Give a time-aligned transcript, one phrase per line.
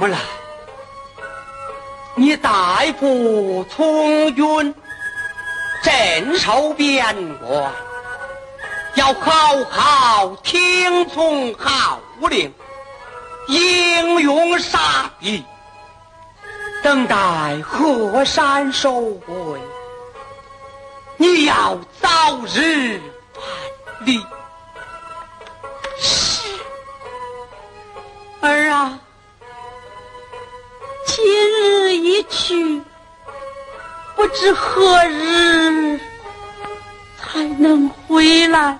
[0.00, 0.18] 母来，
[2.14, 2.50] 你代
[2.98, 4.74] 父从军，
[5.82, 7.04] 镇守边
[7.38, 7.70] 关，
[8.94, 12.00] 要好好听从号
[12.30, 12.50] 令，
[13.48, 15.44] 英勇杀敌，
[16.82, 19.60] 等待河山收回。
[21.18, 22.08] 你要早
[22.46, 22.98] 日
[23.36, 24.18] 万里。
[32.30, 32.80] 去，
[34.16, 36.00] 不知何日
[37.18, 38.78] 才能回来。